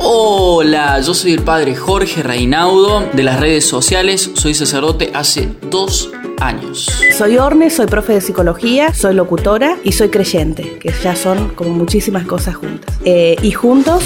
Hola, 0.00 1.00
yo 1.00 1.12
soy 1.12 1.32
el 1.32 1.42
padre 1.42 1.74
Jorge 1.74 2.22
Reinaudo 2.22 3.00
de 3.12 3.22
las 3.24 3.40
redes 3.40 3.66
sociales, 3.66 4.30
soy 4.34 4.54
sacerdote 4.54 5.10
hace 5.12 5.48
dos 5.70 6.12
años. 6.40 6.88
Soy 7.16 7.36
Orne, 7.36 7.68
soy 7.68 7.86
profe 7.86 8.14
de 8.14 8.20
psicología, 8.20 8.94
soy 8.94 9.14
locutora 9.14 9.76
y 9.82 9.92
soy 9.92 10.08
creyente, 10.08 10.78
que 10.78 10.92
ya 11.02 11.16
son 11.16 11.48
como 11.56 11.70
muchísimas 11.70 12.26
cosas 12.26 12.54
juntas. 12.54 12.96
Eh, 13.04 13.36
y 13.42 13.50
juntos 13.50 14.04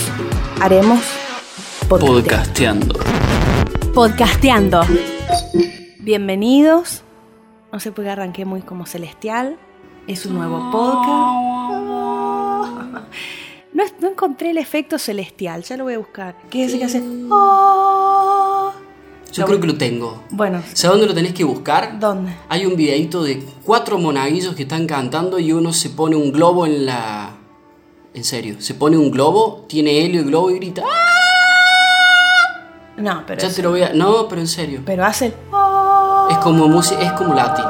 haremos 0.60 1.00
podcasteando. 1.88 2.98
Podcasteando. 3.92 4.80
Bienvenidos. 5.98 7.02
No 7.70 7.80
sé 7.80 7.92
por 7.92 8.04
qué 8.04 8.10
arranqué 8.10 8.46
muy 8.46 8.62
como 8.62 8.86
celestial. 8.86 9.58
Es 10.06 10.24
un 10.24 10.34
nuevo 10.36 10.70
podcast. 10.70 11.91
No, 13.82 13.90
no 14.00 14.08
encontré 14.08 14.50
el 14.50 14.58
efecto 14.58 14.98
celestial, 14.98 15.62
ya 15.64 15.76
lo 15.76 15.84
voy 15.84 15.94
a 15.94 15.98
buscar. 15.98 16.36
¿Qué 16.50 16.64
es 16.64 16.74
que 16.74 16.84
hace? 16.84 17.00
Yo 19.32 19.46
creo 19.46 19.60
que 19.60 19.66
lo 19.66 19.76
tengo. 19.78 20.22
Bueno, 20.30 20.62
¿Sabes 20.74 20.92
dónde 20.98 21.06
lo 21.06 21.14
tenés 21.14 21.32
que 21.32 21.42
buscar? 21.44 21.98
¿dónde? 21.98 22.32
Hay 22.50 22.66
un 22.66 22.76
videito 22.76 23.22
de 23.24 23.42
cuatro 23.64 23.98
monaguillos 23.98 24.54
que 24.54 24.64
están 24.64 24.86
cantando 24.86 25.38
y 25.38 25.52
uno 25.52 25.72
se 25.72 25.88
pone 25.90 26.16
un 26.16 26.32
globo 26.32 26.66
en 26.66 26.84
la... 26.86 27.30
En 28.14 28.24
serio, 28.24 28.56
se 28.58 28.74
pone 28.74 28.98
un 28.98 29.10
globo, 29.10 29.64
tiene 29.68 30.04
helio 30.04 30.20
y 30.20 30.24
globo 30.24 30.50
y 30.50 30.56
grita... 30.56 30.82
¡Ah! 30.84 30.98
No, 32.98 33.24
pero, 33.26 33.40
Ya 33.40 33.46
eso- 33.46 33.56
te 33.56 33.62
lo 33.62 33.70
voy 33.70 33.82
a... 33.82 33.94
No, 33.94 34.28
pero 34.28 34.42
en 34.42 34.48
serio. 34.48 34.82
pero 34.84 35.04
hace 35.06 35.26
el- 35.26 35.34
Es 36.30 36.36
como 36.38 36.68
música, 36.68 37.00
es 37.00 37.12
como 37.12 37.32
latín. 37.32 37.64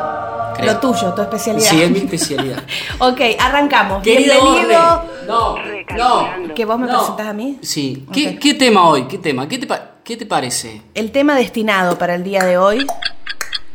creo. 0.57 0.73
lo 0.73 0.81
tuyo, 0.81 1.15
tu 1.15 1.23
especialidad. 1.23 1.71
Sí, 1.71 1.81
es 1.81 1.91
mi 1.93 1.99
especialidad. 1.99 2.61
ok, 2.99 3.21
arrancamos. 3.39 4.03
Querido 4.03 4.35
Bienvenido. 4.43 4.81
Orne, 4.81 5.12
No, 5.27 5.57
no. 5.97 6.55
¿Que 6.55 6.65
vos 6.65 6.79
me 6.79 6.87
no. 6.87 6.99
presentás 6.99 7.27
a 7.29 7.33
mí? 7.33 7.59
Sí. 7.63 8.07
¿Qué, 8.13 8.55
tema 8.55 8.89
hoy? 8.89 9.05
¿Qué 9.05 9.19
tema? 9.19 9.49
¿Qué 9.49 9.59
te, 9.59 9.69
qué 10.05 10.17
te 10.17 10.27
parece? 10.27 10.83
El 10.95 11.13
tema 11.13 11.37
destinado 11.37 11.99
para 11.99 12.15
el 12.15 12.25
día 12.25 12.45
de 12.45 12.59
hoy, 12.59 12.87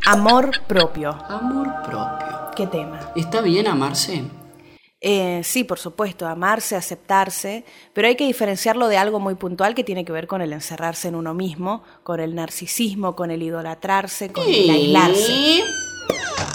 amor 0.06 0.52
propio. 0.68 1.10
Amor 1.30 1.70
propio. 1.84 2.52
¿Qué 2.56 2.68
tema? 2.68 3.12
¿Está 3.16 3.42
bien 3.42 3.68
amarse? 3.68 4.24
Eh, 5.00 5.42
sí, 5.44 5.64
por 5.64 5.78
supuesto, 5.78 6.26
amarse, 6.26 6.76
aceptarse, 6.76 7.64
pero 7.94 8.08
hay 8.08 8.16
que 8.16 8.26
diferenciarlo 8.26 8.88
de 8.88 8.98
algo 8.98 9.20
muy 9.20 9.36
puntual 9.36 9.76
que 9.76 9.84
tiene 9.84 10.04
que 10.04 10.12
ver 10.12 10.26
con 10.26 10.42
el 10.42 10.52
encerrarse 10.54 11.08
en 11.08 11.16
uno 11.16 11.36
mismo, 11.36 11.84
con 12.04 12.20
el 12.20 12.34
narcisismo, 12.34 13.16
con 13.16 13.30
el 13.30 13.44
idolatrarse, 13.44 14.32
con 14.32 14.44
el 14.48 14.70
aislarse. 14.70 15.64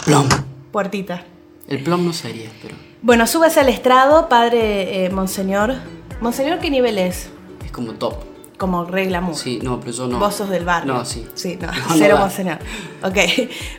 Plom. 0.05 0.27
Puertita. 0.73 1.23
El 1.73 1.81
plom 1.81 2.05
no 2.05 2.13
sería, 2.13 2.51
pero 2.61 2.75
Bueno, 3.01 3.25
súbase 3.25 3.59
al 3.59 3.67
estrado, 3.67 4.29
padre 4.29 5.05
eh, 5.05 5.09
Monseñor. 5.09 5.73
Monseñor, 6.21 6.59
¿qué 6.59 6.69
nivel 6.69 6.99
es? 6.99 7.29
es 7.65 7.71
como 7.71 7.93
top. 7.93 8.13
Como 8.59 8.85
regla 8.85 9.21
mu. 9.21 9.33
Sí, 9.33 9.59
no, 9.63 9.79
pero 9.79 9.91
yo 9.91 10.07
no. 10.07 10.19
Vos 10.19 10.35
sos 10.35 10.49
del 10.49 10.65
barrio. 10.65 10.93
No, 10.93 11.03
sí. 11.03 11.25
Sí, 11.33 11.57
no, 11.59 11.67
No, 11.89 11.95
cero 11.97 12.17
monseñor. 12.19 12.59
Ok. 13.01 13.17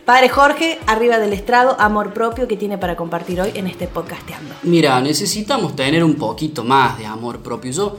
Padre 0.05 0.29
Jorge, 0.29 0.81
arriba 0.89 1.19
del 1.19 1.33
estrado, 1.33 1.77
amor 1.79 2.13
propio 2.13 2.49
que 2.49 2.57
tiene 2.57 2.79
para 2.79 2.97
compartir 2.97 3.41
hoy 3.41 3.53
en 3.55 3.69
este 3.69 3.87
podcasteando. 3.87 4.53
Mira, 4.65 5.01
necesitamos 5.01 5.77
tener 5.77 6.03
un 6.03 6.17
poquito 6.17 6.65
más 6.65 6.99
de 6.99 7.07
amor 7.07 7.39
propio. 7.43 7.71
Yo 7.71 7.97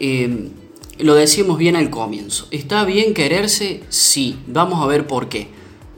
eh, 0.00 0.48
lo 1.00 1.14
decíamos 1.14 1.58
bien 1.58 1.76
al 1.76 1.90
comienzo. 1.90 2.48
¿Está 2.50 2.84
bien 2.86 3.12
quererse? 3.12 3.82
Sí. 3.90 4.38
Vamos 4.46 4.82
a 4.82 4.86
ver 4.86 5.06
por 5.06 5.28
qué. 5.28 5.48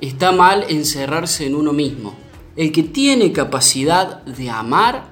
Está 0.01 0.33
mal 0.33 0.67
encerrarse 0.69 1.47
en 1.47 1.55
uno 1.55 1.73
mismo. 1.73 2.26
El 2.57 2.73
que 2.73 2.83
tiene 2.83 3.33
capacidad 3.33 4.25
de 4.25 4.49
amar, 4.51 5.09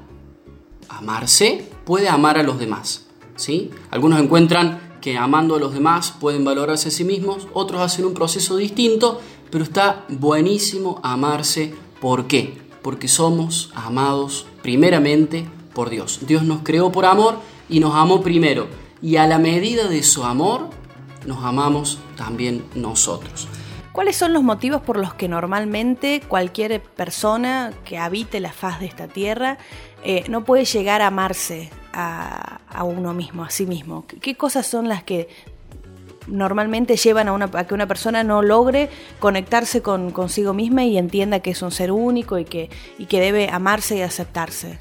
amarse, 0.88 1.68
puede 1.84 2.08
amar 2.08 2.38
a 2.38 2.42
los 2.42 2.58
demás. 2.58 3.06
¿sí? 3.36 3.70
Algunos 3.90 4.20
encuentran 4.20 4.98
que 5.02 5.18
amando 5.18 5.54
a 5.54 5.58
los 5.58 5.74
demás 5.74 6.14
pueden 6.18 6.44
valorarse 6.44 6.88
a 6.88 6.90
sí 6.90 7.04
mismos, 7.04 7.46
otros 7.52 7.82
hacen 7.82 8.06
un 8.06 8.14
proceso 8.14 8.56
distinto, 8.56 9.20
pero 9.50 9.62
está 9.62 10.06
buenísimo 10.08 11.00
amarse. 11.02 11.74
¿Por 12.00 12.26
qué? 12.26 12.56
Porque 12.80 13.08
somos 13.08 13.70
amados 13.74 14.46
primeramente 14.62 15.46
por 15.74 15.90
Dios. 15.90 16.20
Dios 16.26 16.44
nos 16.44 16.62
creó 16.62 16.90
por 16.90 17.04
amor 17.04 17.36
y 17.68 17.80
nos 17.80 17.94
amó 17.94 18.22
primero. 18.22 18.66
Y 19.02 19.16
a 19.16 19.26
la 19.26 19.38
medida 19.38 19.88
de 19.88 20.02
su 20.02 20.24
amor, 20.24 20.70
nos 21.26 21.44
amamos 21.44 21.98
también 22.16 22.64
nosotros. 22.74 23.48
¿Cuáles 23.94 24.16
son 24.16 24.32
los 24.32 24.42
motivos 24.42 24.82
por 24.82 24.96
los 24.96 25.14
que 25.14 25.28
normalmente 25.28 26.20
cualquier 26.26 26.82
persona 26.82 27.72
que 27.84 27.96
habite 27.96 28.40
la 28.40 28.52
faz 28.52 28.80
de 28.80 28.86
esta 28.86 29.06
tierra 29.06 29.56
eh, 30.02 30.24
no 30.28 30.42
puede 30.44 30.64
llegar 30.64 31.00
a 31.00 31.06
amarse 31.06 31.70
a, 31.92 32.58
uno 32.82 33.14
mismo, 33.14 33.44
a 33.44 33.50
sí 33.50 33.66
mismo? 33.66 34.04
¿Qué- 34.08 34.16
¿Qué 34.18 34.34
cosas 34.34 34.66
son 34.66 34.88
las 34.88 35.04
que 35.04 35.28
normalmente 36.26 36.96
llevan 36.96 37.28
a 37.28 37.66
que 37.68 37.74
una 37.74 37.86
persona 37.86 38.24
no 38.24 38.42
logre 38.42 38.90
conectarse 39.20 39.80
con 39.80 40.10
consigo 40.10 40.54
misma 40.54 40.82
y 40.84 40.98
entienda 40.98 41.38
que 41.38 41.50
es 41.52 41.62
un 41.62 41.70
ser 41.70 41.92
único 41.92 42.36
y 42.40 42.44
que, 42.44 42.70
y 42.98 43.06
que 43.06 43.20
debe 43.20 43.48
amarse 43.48 43.96
y 43.98 44.00
aceptarse? 44.00 44.80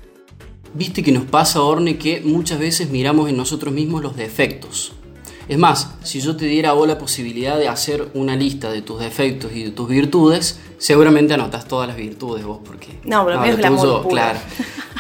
Viste 0.73 1.03
que 1.03 1.11
nos 1.11 1.25
pasa, 1.25 1.61
Orne, 1.61 1.99
que 1.99 2.21
muchas 2.21 2.57
veces 2.57 2.89
miramos 2.89 3.29
en 3.29 3.37
nosotros 3.37 3.71
mismos 3.75 4.01
los 4.01 4.15
defectos. 4.15 4.93
Es 5.47 5.57
más, 5.57 5.95
si 6.03 6.21
yo 6.21 6.37
te 6.37 6.45
diera 6.45 6.69
a 6.69 6.73
vos 6.73 6.87
la 6.87 6.97
posibilidad 6.97 7.57
de 7.57 7.67
hacer 7.67 8.09
una 8.13 8.35
lista 8.35 8.71
de 8.71 8.81
tus 8.81 8.99
defectos 8.99 9.51
y 9.53 9.63
de 9.63 9.71
tus 9.71 9.89
virtudes, 9.89 10.59
seguramente 10.77 11.33
anotas 11.33 11.67
todas 11.67 11.87
las 11.87 11.97
virtudes 11.97 12.45
vos, 12.45 12.59
porque... 12.65 12.99
No, 13.03 13.25
pero 13.25 13.37
lo 13.37 13.41
mío 13.41 13.53
es 13.53 13.81
puro. 13.81 14.07
claro. 14.07 14.39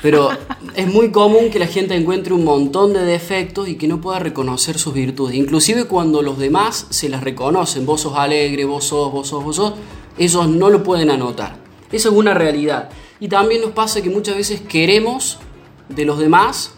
Pero 0.01 0.31
es 0.75 0.87
muy 0.87 1.11
común 1.11 1.49
que 1.49 1.59
la 1.59 1.67
gente 1.67 1.95
encuentre 1.95 2.33
un 2.33 2.43
montón 2.43 2.91
de 2.91 3.05
defectos 3.05 3.69
y 3.69 3.75
que 3.75 3.87
no 3.87 4.01
pueda 4.01 4.19
reconocer 4.19 4.77
sus 4.77 4.93
virtudes. 4.93 5.35
Inclusive 5.35 5.85
cuando 5.85 6.21
los 6.21 6.37
demás 6.37 6.87
se 6.89 7.07
las 7.07 7.23
reconocen, 7.23 7.85
vos 7.85 8.01
sos 8.01 8.17
alegre, 8.17 8.65
vos 8.65 8.83
sos, 8.83 9.13
vos 9.13 9.29
sos, 9.29 9.43
vos 9.43 9.55
sos, 9.55 9.73
ellos 10.17 10.49
no 10.49 10.69
lo 10.69 10.83
pueden 10.83 11.09
anotar. 11.09 11.55
Eso 11.89 12.09
es 12.09 12.15
una 12.15 12.33
realidad. 12.33 12.89
Y 13.21 13.29
también 13.29 13.61
nos 13.61 13.71
pasa 13.71 14.01
que 14.01 14.09
muchas 14.09 14.35
veces 14.35 14.59
queremos 14.59 15.39
de 15.87 16.03
los 16.03 16.19
demás 16.19 16.73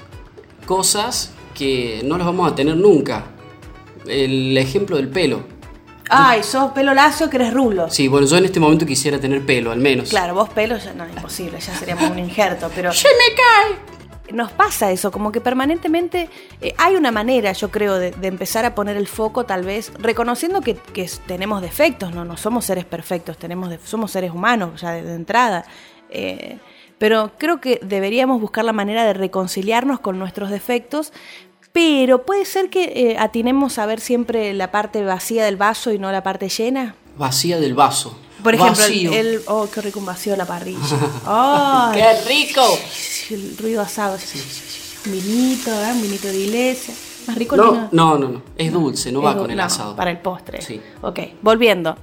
cosas 0.68 1.31
que 1.56 2.02
no 2.06 2.18
las 2.18 2.28
vamos 2.28 2.52
a 2.52 2.54
tener 2.54 2.75
nunca. 2.75 3.34
El 4.08 4.58
ejemplo 4.58 4.98
del 4.98 5.10
pelo. 5.10 5.44
Ay, 6.10 6.44
sos 6.44 6.72
pelo 6.72 6.94
lacio 6.94 7.30
que 7.30 7.38
eres 7.38 7.54
rulo. 7.54 7.90
Sí, 7.90 8.08
bueno, 8.08 8.28
yo 8.28 8.38
en 8.38 8.46
este 8.46 8.60
momento 8.60 8.86
quisiera 8.86 9.20
tener 9.20 9.46
pelo, 9.46 9.72
al 9.72 9.80
menos. 9.80 10.10
Claro, 10.10 10.36
vos 10.36 10.50
pelo 10.50 10.78
ya 10.78 10.94
no, 10.94 11.08
imposible, 11.08 11.60
ya 11.60 11.74
seríamos 11.74 12.10
un 12.12 12.20
injerto, 12.20 12.70
pero... 12.76 12.94
¡Se 12.94 13.08
me 13.08 13.36
cae! 13.36 13.96
Nos 14.36 14.52
pasa 14.52 14.92
eso, 14.92 15.12
como 15.12 15.32
que 15.32 15.40
permanentemente 15.42 16.30
eh, 16.62 16.74
hay 16.78 16.96
una 16.96 17.12
manera, 17.12 17.52
yo 17.54 17.70
creo, 17.70 17.96
de, 17.96 18.12
de 18.12 18.28
empezar 18.28 18.66
a 18.66 18.76
poner 18.76 18.98
el 18.98 19.08
foco, 19.08 19.46
tal 19.46 19.64
vez, 19.64 19.92
reconociendo 20.00 20.62
que, 20.62 20.76
tenemos 21.28 21.62
defectos, 21.62 22.14
no, 22.14 22.26
no 22.26 22.36
somos 22.38 22.66
seres 22.66 22.86
perfectos, 22.86 23.38
tenemos 23.38 23.74
somos 23.84 24.12
seres 24.12 24.32
humanos 24.32 24.82
ya 24.82 24.92
de, 24.92 25.04
de 25.04 25.16
entrada. 25.16 25.66
eh, 26.10 26.58
pero 26.98 27.34
creo 27.38 27.60
que 27.60 27.80
deberíamos 27.84 28.40
buscar 28.40 28.64
la 28.64 28.74
manera 28.74 29.04
de 29.04 29.14
reconciliarnos 29.14 30.00
con 30.00 30.18
nuestros 30.18 30.50
defectos, 30.50 31.12
pero 31.75 32.25
puede 32.25 32.46
ser 32.46 32.69
que 32.69 32.86
eh, 33.12 33.18
atinemos 33.19 33.80
a 33.80 33.86
ver 33.86 34.00
siempre 34.00 34.53
la 34.53 34.72
parte 34.72 35.03
vacía 35.03 35.44
del 35.44 35.58
vaso 35.58 35.91
y 35.91 36.00
no 36.00 36.09
la 36.09 36.24
parte 36.24 36.47
llena. 36.47 36.96
Vacía 37.18 37.59
del 37.59 37.74
vaso. 37.74 38.18
Por 38.41 38.56
ejemplo, 38.56 38.81
el, 38.86 38.90
Vacío. 38.91 39.12
el- 39.13 39.41
oh, 39.47 39.68
qué 39.69 39.81
rico 39.81 40.00
un 40.00 40.06
vacío 40.06 40.31
de 40.31 40.38
la 40.38 40.46
parrilla. 40.46 40.80
¡Qué 41.94 42.22
rico! 42.30 42.62
el 43.31 43.58
ruido 43.58 43.81
asado. 43.81 44.18
Un 45.06 45.12
vinito. 45.12 45.69
Un 45.94 46.02
vinito 46.02 46.30
de 46.30 46.38
iglesia. 46.40 46.94
Más 47.28 47.36
rico 47.38 47.56
el 47.56 47.62
No, 47.62 47.72
vino. 47.74 47.90
no, 47.92 48.18
no, 48.19 48.30
no. 48.30 48.42
Es 48.57 48.72
dulce, 48.72 49.12
no 49.12 49.19
Es 49.19 49.25
va 49.25 49.38
con 49.38 49.52
el 49.52 49.57
no, 49.57 49.63
asado. 49.63 49.97
Para 49.97 50.12
el 50.12 50.19
postre. 50.19 50.62
Sí. 50.62 50.80
Ok, 51.02 51.19
volviendo. 51.42 51.97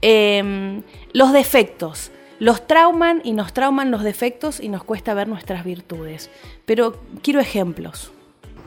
Eh, 0.00 0.82
los 1.12 1.32
defectos. 1.32 2.10
Los 2.40 2.66
trauman 2.66 3.20
y 3.22 3.34
nos 3.34 3.52
trauman 3.52 3.92
los 3.92 4.02
defectos 4.02 4.58
y 4.58 4.68
nos 4.68 4.82
cuesta 4.82 5.14
ver 5.14 5.28
nuestras 5.28 5.64
virtudes. 5.64 6.28
Pero 6.66 6.98
quiero 7.22 7.38
ejemplos. 7.38 8.10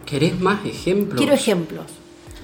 ¿Querés 0.06 0.40
más 0.40 0.66
ejemplos? 0.66 1.18
Quiero 1.18 1.34
ejemplos. 1.34 1.86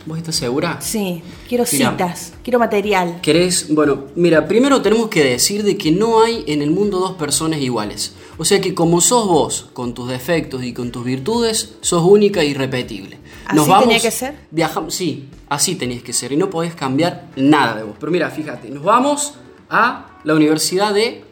¿Vos 0.06 0.18
estás 0.18 0.36
segura? 0.36 0.80
Sí, 0.82 1.22
quiero 1.48 1.64
Mira. 1.72 1.92
citas, 1.92 2.34
quiero 2.44 2.58
material. 2.58 3.20
¿Querés? 3.22 3.68
Bueno, 3.74 4.06
mira, 4.16 4.48
primero 4.48 4.82
tenemos 4.82 5.10
que 5.10 5.24
decir 5.24 5.62
de 5.64 5.78
que 5.78 5.92
no 5.92 6.24
hay 6.24 6.44
en 6.48 6.64
el 6.64 6.72
mundo 6.72 7.00
dos 7.00 7.14
personas 7.14 7.60
iguales. 7.62 8.16
O 8.40 8.46
sea 8.46 8.60
que 8.60 8.74
como 8.74 9.00
sos 9.00 9.28
vos, 9.28 9.70
con 9.74 9.94
tus 9.94 10.10
defectos 10.10 10.64
y 10.64 10.74
con 10.74 10.92
tus 10.92 11.04
virtudes, 11.06 11.76
sos 11.82 12.02
única 12.04 12.42
e 12.42 12.48
irrepetible. 12.48 13.20
¿Así 13.46 13.70
tenía 13.80 14.00
que 14.00 14.10
ser? 14.10 14.36
Viajamos, 14.50 14.96
sí, 14.96 15.30
así 15.50 15.76
tenías 15.76 16.02
que 16.02 16.14
ser 16.14 16.32
y 16.32 16.38
no 16.38 16.50
podés 16.50 16.74
cambiar 16.74 17.28
nada 17.36 17.76
de 17.76 17.84
vos. 17.84 17.96
Pero 18.00 18.12
mira, 18.12 18.32
fíjate, 18.32 18.70
nos 18.72 18.82
vamos 18.84 19.36
a 19.70 20.18
la 20.24 20.34
Universidad 20.34 20.96
de 20.96 21.24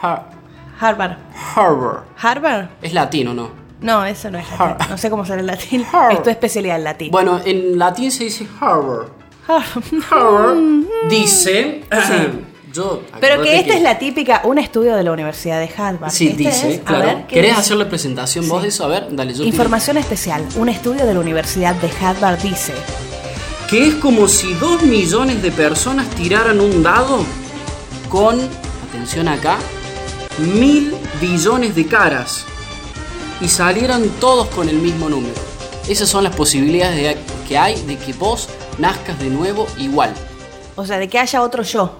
Har- 0.00 0.30
Harvard. 0.80 1.18
Harvard. 1.54 2.04
¿Harvard? 2.16 2.68
Es 2.80 2.94
latino, 2.94 3.34
¿no? 3.34 3.50
No, 3.80 4.04
eso 4.04 4.30
no 4.30 4.38
es 4.38 4.46
latín. 4.58 4.86
No 4.90 4.98
sé 4.98 5.10
cómo 5.10 5.24
será 5.24 5.40
el 5.40 5.46
latín. 5.46 5.84
Harvard. 5.90 6.12
Es 6.12 6.22
tu 6.22 6.30
especialidad 6.30 6.76
el 6.76 6.84
latín. 6.84 7.10
Bueno, 7.10 7.40
en 7.44 7.78
latín 7.78 8.10
se 8.12 8.24
dice 8.24 8.46
Harvard. 8.60 9.08
Harvard. 9.48 9.84
Harvard 10.10 10.58
dice, 11.08 11.82
Yo, 12.72 13.02
Pero 13.20 13.42
que 13.42 13.58
esta 13.58 13.74
es 13.74 13.82
la 13.82 13.98
típica, 13.98 14.42
un 14.44 14.58
estudio 14.58 14.94
de 14.94 15.02
la 15.02 15.10
Universidad 15.10 15.58
de 15.58 15.68
Harvard. 15.76 16.12
Sí, 16.12 16.28
Este 16.28 16.38
dice, 16.44 16.74
es, 16.74 16.80
claro. 16.82 17.04
ver, 17.04 17.26
¿qué 17.26 17.34
¿Querés 17.36 17.58
hacer 17.58 17.76
la 17.76 17.88
presentación 17.88 18.48
vos 18.48 18.58
Sí. 18.58 18.62
de 18.62 18.68
eso? 18.68 18.84
A 18.84 18.88
ver, 18.88 19.08
dale, 19.10 19.32
yo 19.34 19.42
te- 19.42 19.48
Información 19.48 19.96
especial. 19.96 20.46
Un 20.56 20.68
estudio 20.68 21.04
de 21.04 21.12
la 21.14 21.18
Universidad 21.20 21.74
de 21.74 21.90
Harvard 22.00 22.38
dice 22.42 22.72
Que 23.68 23.88
es 23.88 23.94
como 23.96 24.28
si 24.28 24.52
dos 24.54 24.82
millones 24.84 25.42
de 25.42 25.50
personas 25.50 26.06
tiraran 26.10 26.60
un 26.60 26.82
dado 26.82 27.24
con, 28.08 28.38
atención 28.88 29.26
acá, 29.26 29.56
mil 30.38 30.94
billones 31.20 31.74
de 31.74 31.86
caras 31.86 32.44
y 33.40 33.48
salieran 33.48 34.08
todos 34.20 34.48
con 34.48 34.68
el 34.68 34.76
mismo 34.76 35.08
número. 35.08 35.34
Esas 35.88 36.08
son 36.08 36.24
las 36.24 36.34
posibilidades 36.36 36.96
de- 36.96 37.16
que 37.48 37.58
hay 37.58 37.80
de 37.82 37.96
que 37.96 38.12
vos 38.12 38.48
nazcas 38.78 39.18
de 39.18 39.28
nuevo 39.30 39.66
igual. 39.78 40.12
O 40.76 40.84
sea, 40.86 40.98
de 40.98 41.08
que 41.08 41.18
haya 41.18 41.42
otro 41.42 41.62
yo. 41.62 41.98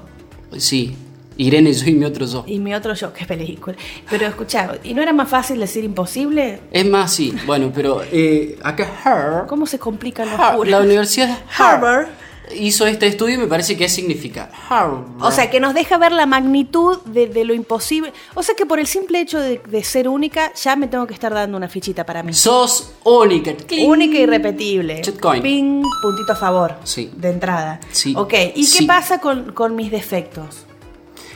Sí, 0.59 0.97
Irene, 1.37 1.73
yo 1.73 1.87
y 1.87 1.93
mi 1.95 2.05
otro 2.05 2.27
yo. 2.27 2.45
Y 2.47 2.59
mi 2.59 2.75
otro 2.75 2.93
yo, 2.95 3.13
qué 3.13 3.25
película. 3.25 3.77
Pero 4.09 4.27
escuchá, 4.27 4.73
¿y 4.85 4.95
no 4.95 5.03
era 5.03 5.13
más 5.13 5.29
fácil 5.29 5.59
decir 5.59 5.85
imposible? 5.85 6.61
Es 6.71 6.87
más, 6.87 7.13
sí, 7.13 7.35
bueno, 7.47 7.73
pero 7.75 8.03
eh, 8.13 8.59
acá 8.63 8.89
Harvard, 9.05 9.47
¿Cómo 9.47 9.67
se 9.67 9.79
complican 9.79 10.29
los 10.31 10.69
la 10.69 10.81
Universidad 10.81 11.29
de 11.29 11.35
Harvard. 11.57 12.07
Hizo 12.57 12.87
este 12.87 13.07
estudio 13.07 13.35
y 13.35 13.39
me 13.39 13.47
parece 13.47 13.77
que 13.77 13.89
significa 13.89 14.51
Harvard. 14.69 15.05
O 15.21 15.31
sea, 15.31 15.51
que 15.51 15.61
nos 15.61 15.75
deja 15.75 15.99
ver 15.99 16.13
la 16.13 16.27
magnitud 16.27 16.99
de, 17.05 17.27
de 17.27 17.45
lo 17.45 17.55
imposible. 17.55 18.13
O 18.35 18.43
sea, 18.43 18.55
que 18.55 18.67
por 18.67 18.79
el 18.81 18.87
simple 18.87 19.21
hecho 19.21 19.39
de, 19.39 19.59
de 19.67 19.85
ser 19.85 20.09
única, 20.09 20.53
ya 20.55 20.77
me 20.77 20.87
tengo 20.89 21.07
que 21.07 21.15
estar 21.15 21.33
dando 21.33 21.57
una 21.57 21.69
fichita 21.69 22.05
para 22.05 22.23
mí. 22.23 22.33
sos 22.33 22.93
única. 23.05 23.55
Cling. 23.55 23.89
Única 23.89 24.19
y 24.19 24.23
irrepetible. 24.23 25.03
Shitcoin. 25.03 25.43
Ping, 25.43 25.83
puntito 26.03 26.33
a 26.33 26.37
favor. 26.37 26.75
Sí. 26.85 27.11
De 27.17 27.31
entrada. 27.31 27.81
Sí. 27.93 28.15
Ok, 28.17 28.35
¿y 28.55 28.65
Sí. 28.65 28.79
qué 28.81 28.87
pasa 28.87 29.21
con, 29.21 29.53
con 29.53 29.75
mis 29.77 29.91
defectos? 29.91 30.67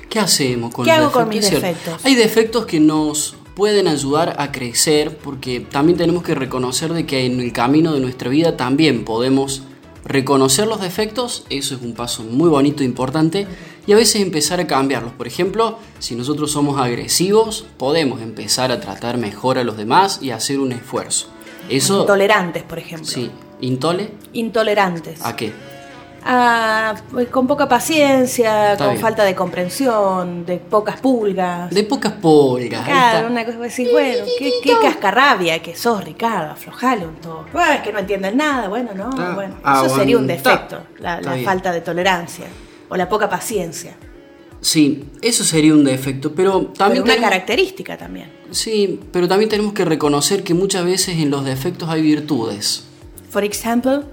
¿Qué 0.08 0.20
hacemos 0.20 0.72
con 0.72 0.84
¿Qué 0.84 0.92
los 0.92 1.00
hago 1.00 1.12
con 1.12 1.28
mis 1.28 1.44
Es 1.44 1.50
defectos? 1.50 2.04
Hay 2.04 2.14
defectos 2.14 2.66
que 2.66 2.78
nos 2.80 3.36
pueden 3.56 3.88
ayudar 3.88 4.36
a 4.38 4.50
crecer 4.52 5.16
porque 5.18 5.60
también 5.60 5.96
tenemos 5.98 6.22
que 6.22 6.34
reconocer 6.34 6.92
de 6.92 7.06
que 7.06 7.26
en 7.26 7.40
el 7.40 7.52
camino 7.52 7.92
de 7.92 8.00
nuestra 8.00 8.28
vida 8.28 8.56
también 8.56 9.04
podemos 9.04 9.62
reconocer 10.04 10.66
los 10.66 10.80
defectos, 10.80 11.44
eso 11.50 11.74
es 11.74 11.82
un 11.82 11.94
paso 11.94 12.22
muy 12.22 12.48
bonito 12.48 12.82
e 12.82 12.86
importante, 12.86 13.46
y 13.86 13.92
a 13.92 13.96
veces 13.96 14.22
empezar 14.22 14.60
a 14.60 14.66
cambiarlos. 14.66 15.12
Por 15.12 15.26
ejemplo, 15.26 15.78
si 15.98 16.14
nosotros 16.14 16.52
somos 16.52 16.80
agresivos, 16.80 17.66
podemos 17.78 18.22
empezar 18.22 18.72
a 18.72 18.80
tratar 18.80 19.18
mejor 19.18 19.58
a 19.58 19.64
los 19.64 19.76
demás 19.76 20.20
y 20.22 20.30
hacer 20.30 20.58
un 20.58 20.72
esfuerzo. 20.72 21.28
Eso, 21.68 22.00
Intolerantes, 22.02 22.62
por 22.62 22.78
ejemplo. 22.78 23.06
sí, 23.06 23.30
¿intole? 23.60 24.12
Intolerantes. 24.34 25.24
¿A 25.24 25.34
qué? 25.34 25.52
Ah, 26.26 26.94
pues 27.10 27.28
con 27.28 27.46
poca 27.46 27.68
paciencia, 27.68 28.72
Está 28.72 28.84
con 28.84 28.94
bien. 28.94 29.02
falta 29.02 29.24
de 29.24 29.34
comprensión, 29.34 30.46
de 30.46 30.56
pocas 30.56 30.98
pulgas. 31.00 31.70
De 31.70 31.84
pocas 31.84 32.12
polgas. 32.12 32.80
ahí 32.80 32.86
Claro, 32.92 33.28
una 33.28 33.44
cosa 33.44 33.58
decís, 33.58 33.88
bueno, 33.92 34.24
qué, 34.38 34.50
qué 34.62 34.72
cascarrabia 34.80 35.60
que 35.60 35.76
sos, 35.76 36.02
Ricardo, 36.02 36.52
aflojale 36.52 37.06
un 37.06 37.16
toque. 37.16 37.50
Bueno, 37.52 37.72
es 37.74 37.80
que 37.82 37.92
no 37.92 37.98
entienden 37.98 38.36
nada, 38.38 38.68
bueno, 38.68 38.90
no, 38.94 39.10
Está 39.10 39.34
bueno. 39.34 39.54
Eso 39.84 39.94
sería 39.96 40.16
un 40.16 40.26
defecto, 40.26 40.80
la, 40.98 41.20
la 41.20 41.36
falta 41.44 41.72
de 41.72 41.82
tolerancia 41.82 42.46
o 42.88 42.96
la 42.96 43.08
poca 43.08 43.28
paciencia. 43.28 43.94
Sí, 44.62 45.04
eso 45.20 45.44
sería 45.44 45.74
un 45.74 45.84
defecto, 45.84 46.32
pero 46.34 46.60
Pero 46.60 46.72
también 46.72 47.02
una 47.02 47.12
tenemos- 47.14 47.30
característica 47.30 47.98
también. 47.98 48.32
Sí, 48.50 48.98
pero 49.12 49.28
también 49.28 49.50
tenemos 49.50 49.74
que 49.74 49.84
reconocer 49.84 50.42
que 50.42 50.54
muchas 50.54 50.86
veces 50.86 51.18
en 51.18 51.30
los 51.30 51.44
defectos 51.44 51.90
hay 51.90 52.00
virtudes. 52.00 52.84
For 53.28 53.44
example, 53.44 54.04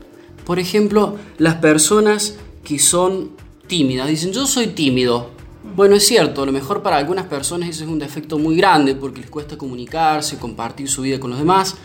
Por 0.45 0.59
ejemplo, 0.59 1.17
las 1.37 1.55
personas 1.55 2.35
que 2.63 2.79
son 2.79 3.31
tímidas 3.67 4.07
dicen 4.07 4.33
yo 4.33 4.45
soy 4.45 4.67
tímido. 4.67 5.29
Bueno, 5.75 5.95
es 5.95 6.05
cierto, 6.05 6.43
a 6.43 6.45
lo 6.45 6.51
mejor 6.51 6.81
para 6.81 6.97
algunas 6.97 7.25
personas 7.25 7.69
eso 7.69 7.83
es 7.83 7.89
un 7.89 7.99
defecto 7.99 8.37
muy 8.37 8.55
grande 8.55 8.95
porque 8.95 9.21
les 9.21 9.29
cuesta 9.29 9.57
comunicarse, 9.57 10.37
compartir 10.37 10.89
su 10.89 11.03
vida 11.03 11.19
con 11.19 11.29
los 11.29 11.39
demás, 11.39 11.75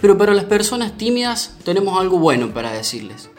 pero 0.00 0.18
para 0.18 0.34
las 0.34 0.44
personas 0.44 0.98
tímidas 0.98 1.56
tenemos 1.64 1.98
algo 1.98 2.18
bueno 2.18 2.52
para 2.52 2.72
decirles. 2.72 3.30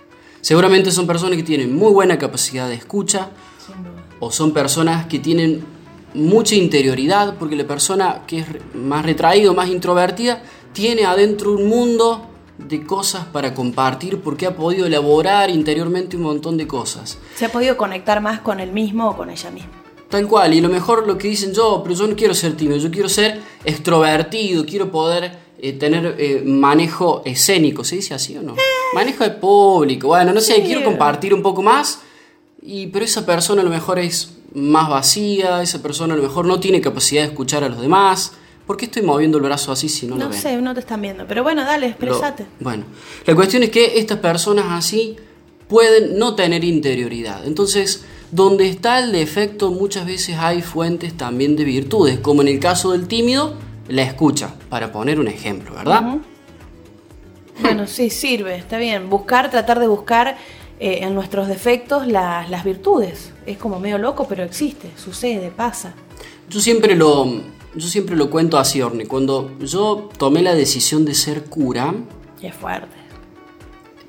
Seguramente 0.42 0.92
son 0.92 1.06
personas 1.06 1.38
que 1.38 1.44
tienen 1.44 1.75
muy 1.75 1.92
buena 1.92 2.18
capacidad 2.18 2.68
de 2.68 2.75
escucha, 2.75 3.30
o 4.19 4.31
son 4.31 4.54
personas 4.54 5.06
que 5.07 5.19
tienen 5.19 5.63
mucha 6.13 6.56
interioridad, 6.56 7.36
porque 7.38 7.56
la 7.56 7.68
persona 7.68 8.21
que 8.25 8.39
es 8.39 8.48
más 8.74 9.06
retraída 9.06 9.51
o 9.51 9.54
más 9.54 9.69
introvertida 9.69 10.42
tiene 10.71 11.06
adentro 11.06 11.54
un 11.54 11.68
mundo 11.68 12.30
de 12.57 12.85
cosas 12.85 13.25
para 13.25 13.53
compartir 13.53 14.19
porque 14.19 14.45
ha 14.45 14.55
podido 14.55 14.85
elaborar 14.85 15.50
interiormente 15.50 16.15
un 16.17 16.23
montón 16.23 16.57
de 16.57 16.67
cosas. 16.67 17.17
se 17.35 17.45
ha 17.45 17.51
podido 17.51 17.77
conectar 17.77 18.21
más 18.21 18.39
con 18.41 18.59
él 18.59 18.71
mismo 18.71 19.09
o 19.09 19.17
con 19.17 19.29
ella 19.29 19.50
misma. 19.51 19.71
Tal 20.09 20.27
cual, 20.27 20.53
y 20.53 20.61
lo 20.61 20.69
mejor 20.69 21.07
lo 21.07 21.17
que 21.17 21.27
dicen 21.27 21.53
yo, 21.53 21.81
pero 21.83 21.95
yo 21.95 22.07
no 22.07 22.15
quiero 22.15 22.35
ser 22.35 22.55
tímido, 22.55 22.77
yo 22.77 22.91
quiero 22.91 23.09
ser 23.09 23.41
extrovertido, 23.65 24.63
quiero 24.63 24.91
poder 24.91 25.39
eh, 25.57 25.73
tener 25.73 26.15
eh, 26.19 26.44
manejo 26.45 27.23
escénico, 27.25 27.83
¿se 27.83 27.95
dice 27.95 28.13
así 28.13 28.38
o 28.38 28.44
no? 28.44 28.56
Manejo 28.94 29.23
de 29.23 29.31
público, 29.31 30.09
bueno, 30.09 30.31
no 30.31 30.39
sé, 30.39 30.61
quiero 30.61 30.83
compartir 30.83 31.33
un 31.33 31.41
poco 31.41 31.63
más, 31.63 32.01
y, 32.61 32.88
pero 32.88 33.06
esa 33.06 33.25
persona 33.25 33.61
a 33.61 33.65
lo 33.65 33.71
mejor 33.71 33.97
es 33.97 34.38
más 34.53 34.88
vacía, 34.88 35.63
esa 35.63 35.81
persona 35.81 36.13
a 36.13 36.17
lo 36.17 36.23
mejor 36.23 36.45
no 36.45 36.59
tiene 36.59 36.79
capacidad 36.79 37.23
de 37.23 37.29
escuchar 37.29 37.63
a 37.63 37.69
los 37.69 37.81
demás. 37.81 38.33
¿Por 38.65 38.77
qué 38.77 38.86
estoy 38.86 39.01
moviendo 39.01 39.38
el 39.38 39.44
brazo 39.44 39.71
así 39.71 39.89
si 39.89 40.06
no, 40.07 40.15
lo 40.15 40.24
No 40.25 40.30
ven? 40.30 40.39
sé, 40.39 40.56
no 40.62 40.74
te 40.74 40.80
están 40.80 41.01
viendo, 41.01 41.25
pero 41.27 41.44
bueno, 41.44 41.63
dale, 41.65 41.88
Lo- 41.88 41.92
expresate. 41.92 42.45
bueno, 42.60 42.86
la 43.25 43.36
cuestión 43.36 43.63
es 43.63 43.69
que 43.69 44.00
estas 44.00 44.19
personas 44.19 44.65
así 44.69 45.18
pueden 45.68 46.18
no 46.18 46.36
tener 46.36 46.63
interioridad. 46.63 47.45
Entonces, 47.45 48.06
donde 48.31 48.69
está 48.69 49.00
el 49.00 49.12
defecto, 49.12 49.71
muchas 49.71 50.06
veces 50.06 50.38
hay 50.39 50.62
fuentes 50.62 51.15
también 51.15 51.56
de 51.56 51.65
virtudes, 51.65 52.19
como 52.19 52.42
en 52.42 52.48
el 52.48 52.60
caso 52.60 52.92
del 52.94 53.07
tímido, 53.07 53.56
la 53.89 54.04
escucha, 54.04 54.54
para 54.69 54.92
poner 54.94 55.19
un 55.19 55.27
ejemplo, 55.27 55.75
¿verdad? 55.75 56.19
Bueno, 57.62 57.86
sí, 57.88 58.09
sirve, 58.09 58.56
está 58.56 58.77
bien. 58.77 59.09
Buscar, 59.09 59.51
tratar 59.51 59.80
de 59.80 59.88
buscar 59.88 60.38
eh, 60.80 61.00
en 61.01 61.13
nuestros 61.13 61.48
defectos 61.48 62.07
las 62.07 62.63
virtudes. 62.63 63.31
Es 63.45 63.57
como 63.57 63.80
medio 63.80 63.98
loco, 63.98 64.25
pero 64.27 64.44
existe, 64.44 64.89
sucede, 64.98 65.51
pasa. 65.51 65.94
Yo 66.50 66.59
siempre 66.59 66.95
lo, 66.95 67.42
yo 67.75 67.87
siempre 67.87 68.15
lo 68.15 68.29
cuento 68.29 68.57
así, 68.57 68.81
Orne. 68.81 69.05
Cuando 69.07 69.51
yo 69.59 70.09
tomé 70.17 70.41
la 70.41 70.53
decisión 70.53 71.05
de 71.05 71.15
ser 71.15 71.45
cura, 71.45 71.93
es 72.41 72.53
fuerte. 72.53 72.95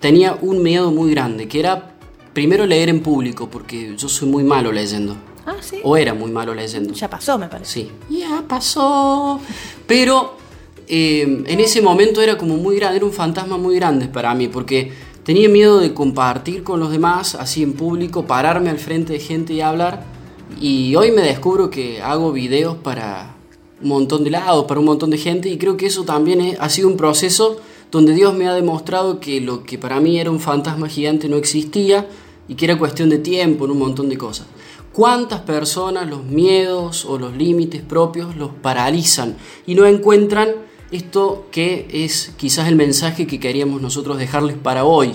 tenía 0.01 0.37
un 0.41 0.63
miedo 0.63 0.91
muy 0.91 1.11
grande, 1.13 1.49
que 1.49 1.61
era 1.61 1.95
primero 2.33 2.67
leer 2.67 2.89
en 2.89 3.01
público, 3.01 3.49
porque 3.49 3.95
yo 3.97 4.09
soy 4.09 4.29
muy 4.29 4.45
malo 4.45 4.73
leyendo. 4.73 5.17
Ah, 5.47 5.57
sí. 5.61 5.79
O 5.83 5.97
era 5.97 6.15
muy 6.15 6.31
malo 6.31 6.55
leyendo. 6.55 6.93
Ya 6.95 7.09
pasó, 7.09 7.39
me 7.39 7.49
parece. 7.49 7.73
Sí, 7.73 7.91
ya 8.11 8.43
pasó. 8.47 9.41
Pero 9.87 10.37
eh, 10.89 11.45
en 11.47 11.61
ese 11.61 11.81
momento 11.81 12.21
era 12.21 12.37
como 12.37 12.57
muy 12.57 12.77
grande, 12.77 12.97
era 12.97 13.07
un 13.07 13.13
fantasma 13.13 13.57
muy 13.57 13.77
grande 13.77 14.09
para 14.09 14.35
mí, 14.35 14.49
porque 14.49 14.93
tenía 15.23 15.49
miedo 15.49 15.81
de 15.81 15.95
compartir 15.95 16.65
con 16.65 16.81
los 16.81 16.91
demás, 16.91 17.35
así 17.35 17.63
en 17.63 17.75
público, 17.75 18.27
pararme 18.27 18.71
al 18.71 18.79
frente 18.79 19.15
de 19.15 19.21
gente 19.21 19.53
y 19.55 19.61
hablar. 19.61 20.05
Y 20.61 20.95
hoy 20.97 21.11
me 21.11 21.23
descubro 21.23 21.71
que 21.71 22.03
hago 22.03 22.33
videos 22.33 22.77
para 22.77 23.34
montón 23.89 24.25
de 24.25 24.31
lados, 24.31 24.65
para 24.67 24.81
un 24.81 24.87
montón 24.87 25.11
de 25.11 25.19
gente, 25.19 25.49
y 25.49 25.59
creo 25.59 25.77
que 25.77 25.87
eso 25.87 26.05
también 26.05 26.57
ha 26.59 26.69
sido 26.69 26.89
un 26.89 26.97
proceso 26.97 27.59
donde 27.91 28.13
Dios 28.13 28.35
me 28.35 28.49
ha 28.49 28.55
demostrado 28.55 29.21
que 29.21 29.41
lo 29.41 29.63
que 29.63 29.79
para 29.79 30.01
mí 30.01 30.19
era 30.19 30.31
un 30.31 30.41
fantasma 30.41 30.89
gigante 30.89 31.29
no 31.29 31.37
existía 31.37 32.09
y 32.49 32.57
que 32.57 32.65
era 32.65 32.79
cuestión 32.79 33.09
de 33.09 33.19
tiempo 33.19 33.65
en 33.65 33.71
un 33.71 33.79
montón 33.79 34.09
de 34.09 34.19
cosas. 34.19 34.47
¿Cuántas 34.93 35.41
personas 35.41 36.09
los 36.09 36.25
miedos 36.25 37.05
o 37.05 37.19
los 37.19 37.37
límites 37.37 37.83
propios 37.83 38.37
los 38.37 38.51
paralizan 38.51 39.37
y 39.67 39.75
no 39.75 39.87
encuentran 39.87 40.51
esto 40.93 41.47
que 41.51 41.89
es 41.93 42.33
quizás 42.37 42.69
el 42.69 42.77
mensaje 42.77 43.27
que 43.27 43.41
queríamos 43.41 43.81
nosotros 43.81 44.19
dejarles 44.19 44.57
para 44.57 44.85
hoy? 44.85 45.13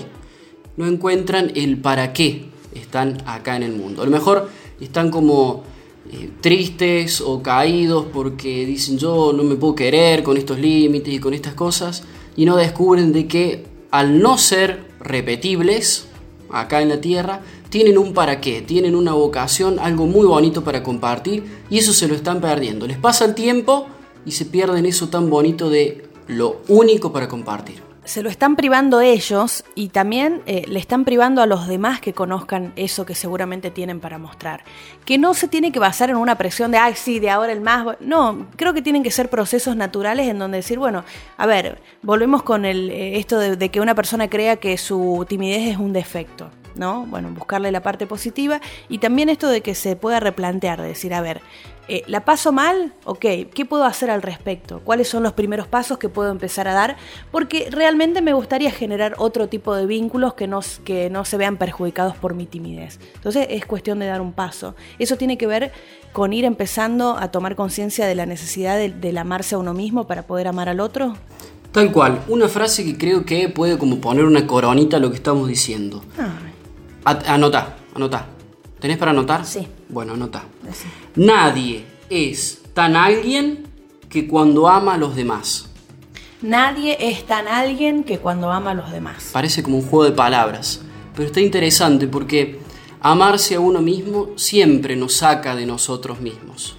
No 0.76 0.86
encuentran 0.86 1.52
el 1.54 1.78
para 1.78 2.12
qué 2.12 2.50
están 2.74 3.22
acá 3.26 3.56
en 3.56 3.62
el 3.62 3.72
mundo. 3.72 4.02
A 4.02 4.04
lo 4.04 4.10
mejor 4.10 4.48
están 4.80 5.10
como 5.10 5.64
eh, 6.12 6.30
tristes 6.40 7.20
o 7.20 7.42
caídos 7.42 8.06
porque 8.12 8.66
dicen 8.66 8.98
yo 8.98 9.32
no 9.32 9.42
me 9.42 9.56
puedo 9.56 9.74
querer 9.74 10.22
con 10.22 10.36
estos 10.36 10.58
límites 10.58 11.14
y 11.14 11.18
con 11.18 11.34
estas 11.34 11.54
cosas 11.54 12.02
y 12.36 12.44
no 12.44 12.56
descubren 12.56 13.12
de 13.12 13.26
que 13.26 13.66
al 13.90 14.20
no 14.20 14.38
ser 14.38 14.84
repetibles 15.00 16.06
acá 16.50 16.82
en 16.82 16.88
la 16.88 17.00
tierra 17.00 17.42
tienen 17.68 17.98
un 17.98 18.12
para 18.12 18.40
qué, 18.40 18.62
tienen 18.62 18.96
una 18.96 19.12
vocación, 19.12 19.78
algo 19.78 20.06
muy 20.06 20.26
bonito 20.26 20.64
para 20.64 20.82
compartir 20.82 21.44
y 21.70 21.78
eso 21.78 21.92
se 21.92 22.08
lo 22.08 22.14
están 22.14 22.40
perdiendo. 22.40 22.86
Les 22.86 22.98
pasa 22.98 23.24
el 23.24 23.34
tiempo 23.34 23.86
y 24.26 24.32
se 24.32 24.44
pierden 24.44 24.86
eso 24.86 25.08
tan 25.08 25.30
bonito 25.30 25.70
de 25.70 26.08
lo 26.26 26.62
único 26.68 27.12
para 27.12 27.28
compartir. 27.28 27.89
Se 28.10 28.24
lo 28.24 28.28
están 28.28 28.56
privando 28.56 29.00
ellos 29.00 29.62
y 29.76 29.90
también 29.90 30.42
eh, 30.46 30.64
le 30.66 30.80
están 30.80 31.04
privando 31.04 31.42
a 31.42 31.46
los 31.46 31.68
demás 31.68 32.00
que 32.00 32.12
conozcan 32.12 32.72
eso 32.74 33.06
que 33.06 33.14
seguramente 33.14 33.70
tienen 33.70 34.00
para 34.00 34.18
mostrar. 34.18 34.64
Que 35.04 35.16
no 35.16 35.32
se 35.32 35.46
tiene 35.46 35.70
que 35.70 35.78
basar 35.78 36.10
en 36.10 36.16
una 36.16 36.36
presión 36.36 36.72
de, 36.72 36.78
ay, 36.78 36.94
sí, 36.96 37.20
de 37.20 37.30
ahora 37.30 37.52
el 37.52 37.60
más. 37.60 37.84
bu-". 37.84 37.96
No, 38.00 38.48
creo 38.56 38.74
que 38.74 38.82
tienen 38.82 39.04
que 39.04 39.12
ser 39.12 39.30
procesos 39.30 39.76
naturales 39.76 40.26
en 40.26 40.40
donde 40.40 40.56
decir, 40.56 40.80
bueno, 40.80 41.04
a 41.36 41.46
ver, 41.46 41.80
volvemos 42.02 42.42
con 42.42 42.64
el, 42.64 42.90
eh, 42.90 43.16
esto 43.20 43.38
de 43.38 43.68
que 43.68 43.80
una 43.80 43.94
persona 43.94 44.28
crea 44.28 44.56
que 44.56 44.76
su 44.76 45.24
timidez 45.28 45.68
es 45.68 45.76
un 45.76 45.92
defecto. 45.92 46.50
¿No? 46.80 47.06
Bueno, 47.06 47.28
buscarle 47.30 47.70
la 47.70 47.82
parte 47.82 48.08
positiva 48.08 48.60
y 48.88 48.98
también 48.98 49.28
esto 49.28 49.48
de 49.48 49.60
que 49.60 49.76
se 49.76 49.94
pueda 49.94 50.18
replantear, 50.18 50.80
de 50.80 50.88
decir, 50.88 51.14
a 51.14 51.20
ver, 51.20 51.42
eh, 51.88 52.02
¿la 52.06 52.24
paso 52.24 52.52
mal? 52.52 52.94
Ok, 53.04 53.20
¿qué 53.52 53.64
puedo 53.68 53.84
hacer 53.84 54.10
al 54.10 54.22
respecto? 54.22 54.80
¿Cuáles 54.82 55.08
son 55.08 55.22
los 55.22 55.34
primeros 55.34 55.68
pasos 55.68 55.98
que 55.98 56.08
puedo 56.08 56.30
empezar 56.30 56.68
a 56.68 56.72
dar? 56.72 56.96
Porque 57.30 57.68
realmente 57.70 58.22
me 58.22 58.32
gustaría 58.32 58.70
generar 58.70 59.14
otro 59.18 59.48
tipo 59.48 59.74
de 59.74 59.86
vínculos 59.86 60.34
que 60.34 60.46
no, 60.46 60.60
que 60.84 61.10
no 61.10 61.24
se 61.24 61.36
vean 61.36 61.58
perjudicados 61.58 62.16
por 62.16 62.34
mi 62.34 62.46
timidez. 62.46 62.98
Entonces 63.16 63.46
es 63.50 63.66
cuestión 63.66 63.98
de 63.98 64.06
dar 64.06 64.20
un 64.20 64.32
paso. 64.32 64.74
Eso 64.98 65.16
tiene 65.16 65.36
que 65.36 65.46
ver 65.46 65.72
con 66.12 66.32
ir 66.32 66.44
empezando 66.44 67.16
a 67.18 67.30
tomar 67.30 67.56
conciencia 67.56 68.06
de 68.06 68.14
la 68.14 68.24
necesidad 68.24 68.78
del 68.78 69.18
amarse 69.18 69.54
a 69.54 69.58
uno 69.58 69.74
mismo 69.74 70.06
para 70.06 70.22
poder 70.22 70.48
amar 70.48 70.68
al 70.68 70.80
otro. 70.80 71.14
Tal 71.72 71.92
cual, 71.92 72.20
una 72.26 72.48
frase 72.48 72.84
que 72.84 72.98
creo 72.98 73.24
que 73.24 73.48
puede 73.48 73.78
como 73.78 74.00
poner 74.00 74.24
una 74.24 74.46
coronita 74.46 74.96
a 74.96 75.00
lo 75.00 75.10
que 75.10 75.16
estamos 75.16 75.46
diciendo. 75.46 76.02
Anota, 77.04 77.76
anota. 77.94 78.26
¿Tenés 78.78 78.98
para 78.98 79.10
anotar? 79.10 79.44
Sí. 79.44 79.66
Bueno, 79.88 80.14
anota. 80.14 80.44
Nadie 81.16 81.84
es 82.08 82.62
tan 82.74 82.96
alguien 82.96 83.66
que 84.08 84.26
cuando 84.26 84.68
ama 84.68 84.94
a 84.94 84.98
los 84.98 85.14
demás. 85.16 85.68
Nadie 86.42 86.96
es 86.98 87.26
tan 87.26 87.48
alguien 87.48 88.04
que 88.04 88.18
cuando 88.18 88.50
ama 88.50 88.70
a 88.70 88.74
los 88.74 88.90
demás. 88.90 89.30
Parece 89.32 89.62
como 89.62 89.76
un 89.78 89.86
juego 89.86 90.04
de 90.04 90.12
palabras, 90.12 90.80
pero 91.14 91.26
está 91.26 91.40
interesante 91.40 92.06
porque 92.06 92.58
amarse 93.00 93.56
a 93.56 93.60
uno 93.60 93.80
mismo 93.80 94.30
siempre 94.36 94.96
nos 94.96 95.16
saca 95.16 95.54
de 95.54 95.66
nosotros 95.66 96.20
mismos. 96.20 96.76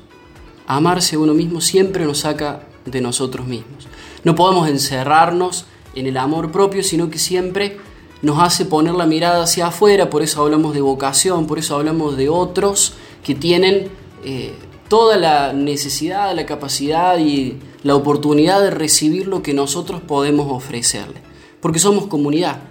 Amarse 0.65 1.15
a 1.15 1.19
uno 1.19 1.33
mismo 1.33 1.61
siempre 1.61 2.05
nos 2.05 2.19
saca 2.19 2.63
de 2.85 3.01
nosotros 3.01 3.45
mismos. 3.45 3.87
No 4.23 4.35
podemos 4.35 4.67
encerrarnos 4.67 5.65
en 5.93 6.07
el 6.07 6.17
amor 6.17 6.51
propio, 6.51 6.83
sino 6.83 7.09
que 7.09 7.19
siempre 7.19 7.77
nos 8.21 8.39
hace 8.39 8.65
poner 8.65 8.93
la 8.93 9.05
mirada 9.05 9.43
hacia 9.43 9.67
afuera, 9.67 10.09
por 10.09 10.21
eso 10.21 10.41
hablamos 10.41 10.73
de 10.73 10.81
vocación, 10.81 11.47
por 11.47 11.59
eso 11.59 11.75
hablamos 11.75 12.17
de 12.17 12.29
otros 12.29 12.93
que 13.23 13.35
tienen 13.35 13.89
eh, 14.23 14.53
toda 14.87 15.17
la 15.17 15.53
necesidad, 15.53 16.35
la 16.35 16.45
capacidad 16.45 17.17
y 17.17 17.57
la 17.83 17.95
oportunidad 17.95 18.61
de 18.61 18.71
recibir 18.71 19.27
lo 19.27 19.41
que 19.41 19.53
nosotros 19.53 20.01
podemos 20.01 20.51
ofrecerle. 20.51 21.21
Porque 21.61 21.79
somos 21.79 22.07
comunidad, 22.07 22.61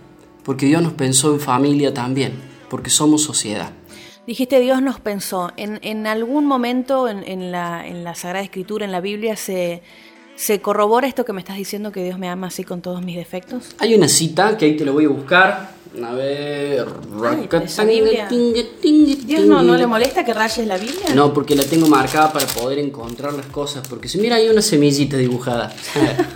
porque 0.44 0.66
Dios 0.66 0.82
nos 0.82 0.92
pensó 0.92 1.32
en 1.32 1.40
familia 1.40 1.94
también, 1.94 2.34
porque 2.68 2.90
somos 2.90 3.22
sociedad. 3.22 3.72
Dijiste 4.26 4.60
Dios 4.60 4.82
nos 4.82 5.00
pensó. 5.00 5.50
En, 5.56 6.06
algún 6.06 6.46
momento 6.46 7.08
en, 7.08 7.50
la, 7.50 7.86
en 7.86 8.04
la 8.04 8.14
Sagrada 8.14 8.44
Escritura, 8.44 8.84
en 8.84 8.92
la 8.92 9.00
Biblia, 9.00 9.34
se, 9.34 9.82
¿Se 10.40 10.62
corrobora 10.62 11.06
esto 11.06 11.26
que 11.26 11.34
me 11.34 11.40
estás 11.40 11.58
diciendo 11.58 11.92
que 11.92 12.02
Dios 12.02 12.18
me 12.18 12.26
ama 12.26 12.46
así 12.46 12.64
con 12.64 12.80
todos 12.80 13.02
mis 13.02 13.14
defectos? 13.14 13.74
Hay 13.76 13.94
una 13.94 14.08
cita 14.08 14.56
que 14.56 14.64
ahí 14.64 14.74
te 14.74 14.86
lo 14.86 14.94
voy 14.94 15.04
a 15.04 15.08
buscar. 15.10 15.74
A 16.02 16.12
ver. 16.14 16.86
Dios 19.26 19.44
no, 19.44 19.62
no 19.62 19.76
le 19.76 19.86
molesta 19.86 20.24
que 20.24 20.32
rayes 20.32 20.66
la 20.66 20.78
Biblia. 20.78 21.14
No, 21.14 21.34
porque 21.34 21.54
la 21.54 21.62
tengo 21.64 21.88
marcada 21.88 22.32
para 22.32 22.46
poder 22.46 22.78
encontrar 22.78 23.34
las 23.34 23.44
cosas. 23.46 23.86
Porque 23.86 24.08
si 24.08 24.16
mira, 24.16 24.36
hay 24.36 24.48
una 24.48 24.62
semillita 24.62 25.18
dibujada. 25.18 25.76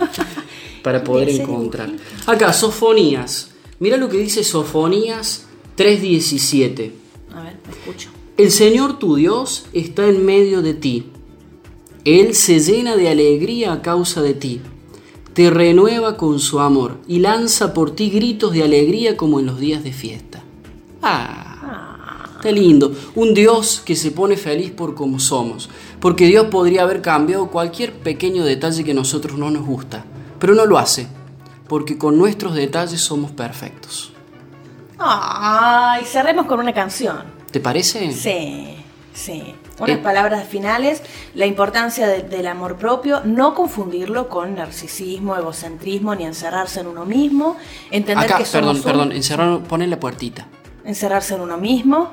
para 0.83 1.03
poder 1.03 1.29
encontrar. 1.29 1.89
Acá, 2.27 2.53
Sofonías. 2.53 3.53
Mira 3.79 3.97
lo 3.97 4.07
que 4.07 4.17
dice 4.17 4.43
Sofonías 4.43 5.47
3:17. 5.77 6.91
A 7.33 7.41
ver, 7.41 7.57
me 7.65 7.73
escucho. 7.73 8.11
El 8.37 8.51
Señor 8.51 8.99
tu 8.99 9.15
Dios 9.15 9.65
está 9.73 10.05
en 10.05 10.23
medio 10.23 10.61
de 10.61 10.75
ti 10.75 11.11
él 12.05 12.35
se 12.35 12.59
llena 12.59 12.95
de 12.95 13.09
alegría 13.09 13.73
a 13.73 13.81
causa 13.81 14.21
de 14.21 14.35
ti, 14.35 14.61
te 15.33 15.49
renueva 15.49 16.15
con 16.15 16.39
su 16.39 16.59
amor 16.59 16.99
y 17.07 17.19
lanza 17.19 17.73
por 17.73 17.95
ti 17.95 18.11
gritos 18.11 18.53
de 18.53 18.63
alegría 18.63 19.17
como 19.17 19.39
en 19.39 19.47
los 19.47 19.59
días 19.59 19.83
de 19.83 19.91
fiesta. 19.91 20.43
Ah, 21.01 22.27
está 22.35 22.51
lindo. 22.51 22.93
Un 23.15 23.33
Dios 23.33 23.81
que 23.83 23.95
se 23.95 24.11
pone 24.11 24.37
feliz 24.37 24.71
por 24.71 24.93
como 24.93 25.19
somos, 25.19 25.69
porque 25.99 26.27
Dios 26.27 26.45
podría 26.45 26.83
haber 26.83 27.01
cambiado 27.01 27.49
cualquier 27.49 27.91
pequeño 27.91 28.45
detalle 28.45 28.83
que 28.83 28.91
a 28.91 28.95
nosotros 28.95 29.37
no 29.37 29.49
nos 29.49 29.65
gusta, 29.65 30.05
pero 30.39 30.53
no 30.53 30.65
lo 30.65 30.77
hace, 30.77 31.07
porque 31.67 31.97
con 31.97 32.17
nuestros 32.17 32.53
detalles 32.53 33.01
somos 33.01 33.31
perfectos. 33.31 34.13
Ay, 34.99 36.05
cerremos 36.05 36.45
con 36.45 36.59
una 36.59 36.71
canción. 36.71 37.23
¿Te 37.51 37.59
parece? 37.59 38.11
Sí, 38.13 38.75
sí. 39.15 39.55
Unas 39.79 39.97
palabras 39.99 40.47
finales, 40.47 41.01
la 41.33 41.45
importancia 41.47 42.07
del 42.07 42.47
amor 42.47 42.77
propio, 42.77 43.21
no 43.23 43.55
confundirlo 43.55 44.29
con 44.29 44.55
narcisismo, 44.55 45.35
egocentrismo, 45.35 46.13
ni 46.13 46.25
encerrarse 46.25 46.81
en 46.81 46.87
uno 46.87 47.05
mismo, 47.05 47.57
entender 47.89 48.33
que 48.35 48.45
somos 48.45 48.79
perdón, 48.79 48.83
perdón, 48.83 49.11
encerrar, 49.13 49.59
poner 49.63 49.89
la 49.89 49.99
puertita. 49.99 50.47
Encerrarse 50.83 51.33
en 51.33 51.41
uno 51.41 51.57
mismo. 51.57 52.11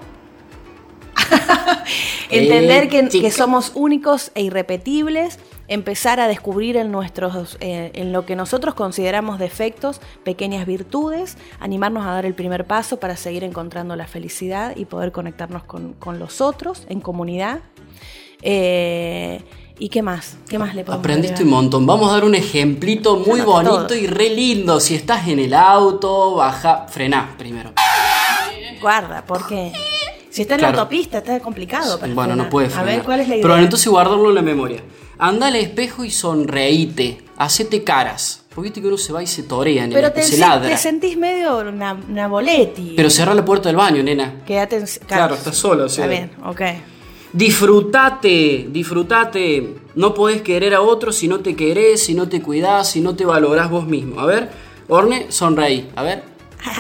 entender 2.30 2.88
que, 2.88 3.08
que, 3.08 3.30
somos 3.30 3.72
únicos 3.74 4.32
e 4.34 4.42
irrepetibles, 4.42 5.38
empezar 5.68 6.20
a 6.20 6.28
descubrir 6.28 6.76
en, 6.76 6.90
nuestros, 6.90 7.56
eh, 7.60 7.90
en 7.94 8.12
lo 8.12 8.26
que 8.26 8.36
nosotros 8.36 8.74
consideramos 8.74 9.38
defectos 9.38 10.00
pequeñas 10.24 10.66
virtudes, 10.66 11.36
animarnos 11.60 12.04
a 12.04 12.12
dar 12.12 12.26
el 12.26 12.34
primer 12.34 12.66
paso 12.66 12.98
para 12.98 13.16
seguir 13.16 13.44
encontrando 13.44 13.96
la 13.96 14.06
felicidad 14.06 14.76
y 14.76 14.84
poder 14.84 15.12
conectarnos 15.12 15.64
con, 15.64 16.18
los 16.18 16.40
otros 16.40 16.86
en 16.88 17.00
comunidad. 17.00 17.60
Eh, 18.42 19.42
¿Y 19.78 19.88
qué 19.88 20.02
más? 20.02 20.36
¿Qué 20.48 20.58
más 20.58 20.74
le 20.74 20.84
podemos 20.84 21.04
Aprendiste 21.04 21.42
un 21.42 21.50
montón. 21.50 21.86
Vamos 21.86 22.10
a 22.10 22.14
dar 22.14 22.24
un 22.24 22.34
ejemplito 22.34 23.16
muy 23.16 23.40
bonito 23.40 23.94
y 23.94 24.06
re 24.06 24.30
lindo. 24.30 24.78
Si 24.78 24.94
estás 24.94 25.26
en 25.28 25.38
el 25.38 25.54
auto, 25.54 26.34
baja, 26.36 26.86
frená 26.88 27.34
primero. 27.38 27.72
Guarda, 28.80 29.24
porque 29.26 29.72
si 30.32 30.42
está 30.42 30.54
en 30.54 30.62
la 30.62 30.68
autopista 30.68 31.18
está 31.18 31.38
complicado. 31.40 32.00
bueno, 32.14 32.34
no 32.34 32.48
puede 32.48 32.70
frenar. 32.70 32.88
A 32.88 32.96
ver, 32.96 33.02
¿cuál 33.04 33.20
es 33.20 33.28
la 33.28 33.34
idea? 33.34 33.42
Pero 33.42 33.58
entonces 33.58 33.86
guardarlo 33.88 34.30
en 34.30 34.34
la 34.34 34.42
memoria. 34.42 34.82
Anda 35.18 35.48
al 35.48 35.56
espejo 35.56 36.04
y 36.04 36.10
sonreíte. 36.10 37.22
Hacete 37.36 37.84
caras. 37.84 38.42
Porque 38.54 38.68
viste 38.68 38.80
que 38.80 38.88
uno 38.88 38.96
se 38.96 39.12
va 39.12 39.22
y 39.22 39.26
se 39.26 39.42
torea, 39.42 39.82
nena. 39.82 39.94
Pero 39.94 40.12
te, 40.12 40.22
se 40.22 40.38
ladra. 40.38 40.70
te 40.70 40.78
sentís 40.78 41.18
medio 41.18 41.58
una, 41.58 41.92
una 41.92 42.28
boletti. 42.28 42.94
Pero 42.96 43.10
cerra 43.10 43.34
la 43.34 43.44
puerta 43.44 43.68
del 43.68 43.76
baño, 43.76 44.02
nena. 44.02 44.42
Quédate 44.46 44.76
en... 44.76 44.86
Claro, 45.06 45.34
estás 45.34 45.56
solo, 45.56 45.84
Está 45.84 46.06
bien, 46.06 46.30
ok. 46.44 46.62
Disfrutate, 47.34 48.68
disfrutate. 48.70 49.74
No 49.94 50.14
podés 50.14 50.40
querer 50.40 50.74
a 50.74 50.80
otro 50.80 51.12
si 51.12 51.28
no 51.28 51.40
te 51.40 51.54
querés, 51.54 52.02
si 52.02 52.14
no 52.14 52.28
te 52.28 52.40
cuidás, 52.40 52.90
si 52.90 53.02
no 53.02 53.14
te 53.14 53.26
valorás 53.26 53.70
vos 53.70 53.86
mismo. 53.86 54.18
A 54.18 54.26
ver, 54.26 54.50
Orne, 54.88 55.26
sonreí. 55.28 55.90
A 55.94 56.02
ver. 56.02 56.24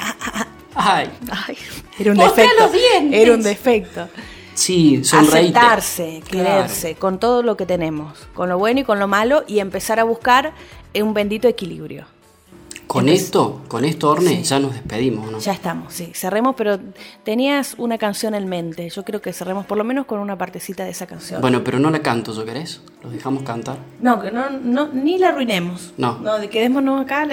Ay. 0.74 1.10
Ay. 1.30 1.56
Era 1.98 2.12
un 2.12 2.18
defecto. 2.18 2.70
Era 3.10 3.34
un 3.34 3.42
defecto. 3.42 4.08
Sí, 4.54 5.02
sonreírte. 5.02 5.58
Aceptarse, 5.58 6.22
quererse, 6.28 6.94
con 6.96 7.18
todo 7.18 7.42
lo 7.42 7.56
que 7.56 7.64
tenemos, 7.64 8.18
con 8.34 8.48
lo 8.48 8.58
bueno 8.58 8.80
y 8.80 8.84
con 8.84 8.98
lo 8.98 9.08
malo, 9.08 9.44
y 9.46 9.60
empezar 9.60 9.98
a 9.98 10.04
buscar 10.04 10.52
un 10.94 11.14
bendito 11.14 11.48
equilibrio. 11.48 12.04
Con 12.86 13.08
esto, 13.08 13.62
con 13.68 13.86
esto, 13.86 14.10
Orne, 14.10 14.42
ya 14.42 14.58
nos 14.58 14.74
despedimos, 14.74 15.30
¿no? 15.32 15.38
Ya 15.38 15.52
estamos, 15.52 15.94
sí. 15.94 16.12
Cerremos, 16.14 16.54
pero 16.54 16.78
tenías 17.24 17.74
una 17.78 17.96
canción 17.96 18.34
en 18.34 18.46
mente. 18.46 18.90
Yo 18.90 19.02
creo 19.02 19.22
que 19.22 19.32
cerremos 19.32 19.64
por 19.64 19.78
lo 19.78 19.84
menos 19.84 20.04
con 20.04 20.18
una 20.18 20.36
partecita 20.36 20.84
de 20.84 20.90
esa 20.90 21.06
canción. 21.06 21.40
Bueno, 21.40 21.64
pero 21.64 21.78
no 21.78 21.90
la 21.90 22.02
canto, 22.02 22.34
¿yo 22.34 22.44
querés? 22.44 22.82
¿Lo 23.02 23.08
dejamos 23.08 23.44
cantar? 23.44 23.78
No, 24.00 24.20
que 24.20 24.30
no, 24.30 24.50
no, 24.50 24.88
ni 24.88 25.16
la 25.16 25.28
arruinemos. 25.28 25.94
No. 25.96 26.18
No, 26.18 26.38
quedémonos 26.50 27.00
acá, 27.00 27.26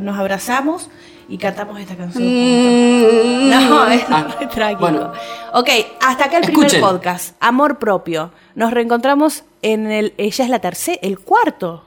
nos 0.00 0.16
abrazamos 0.16 0.90
y 1.30 1.38
cantamos 1.38 1.80
esta 1.80 1.96
canción. 1.96 2.24
Mm. 2.24 3.50
No, 3.50 3.86
es 3.88 4.04
ah, 4.08 4.26
trágico. 4.52 4.80
Bueno. 4.80 5.12
Ok, 5.54 5.68
hasta 6.00 6.24
acá 6.26 6.38
el 6.38 6.44
primer 6.44 6.80
podcast. 6.80 7.34
Amor 7.40 7.78
propio. 7.78 8.32
Nos 8.54 8.72
reencontramos 8.72 9.44
en 9.62 9.90
el. 9.90 10.14
Ella 10.18 10.44
es 10.44 10.50
la 10.50 10.58
tercera, 10.58 10.98
el 11.02 11.18
cuarto. 11.18 11.84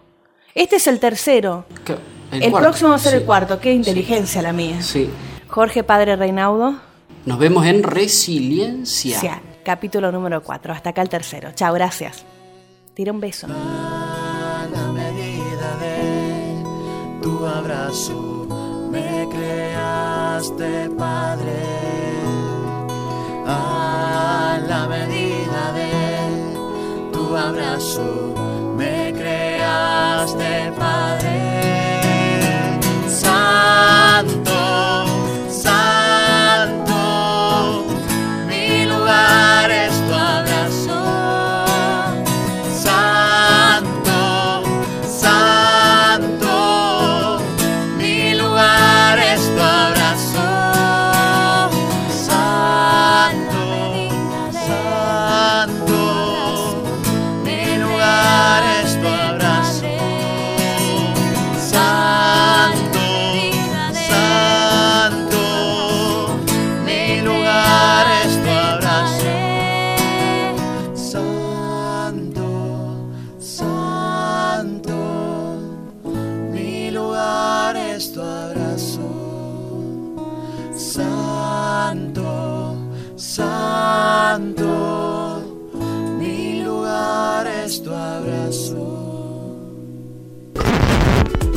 Este 0.55 0.77
es 0.77 0.87
el 0.87 0.99
tercero. 0.99 1.65
El, 2.31 2.51
próximo 2.51 2.89
va 2.89 2.95
a 2.95 2.99
ser 2.99 3.15
el 3.15 3.23
cuarto. 3.23 3.59
Qué 3.59 3.73
inteligencia 3.73 4.41
la 4.41 4.53
mía. 4.53 4.81
Sí. 4.81 5.09
Jorge 5.47 5.83
Padre 5.83 6.15
Reinaudo. 6.15 6.75
Nos 7.25 7.39
vemos 7.39 7.65
en 7.65 7.83
Resiliencia. 7.83 9.19
Sí, 9.19 9.27
capítulo 9.63 10.11
número 10.11 10.43
4. 10.43 10.73
Hasta 10.73 10.89
acá 10.89 11.01
el 11.01 11.09
tercero. 11.09 11.51
Chao, 11.53 11.73
gracias. 11.73 12.25
Tira 12.93 13.11
un 13.11 13.19
beso. 13.19 13.47
A 13.47 14.67
la 14.71 14.91
medida 14.91 15.77
de 15.79 17.21
tu 17.21 17.45
abrazo 17.45 18.42
creaste, 20.51 20.89
Padre, 20.97 21.63
a 23.45 24.59
la 24.67 24.87
medida 24.87 25.71
de 25.73 27.11
tu 27.11 27.35
abrazo, 27.35 28.33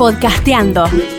Podcasteando. 0.07 1.16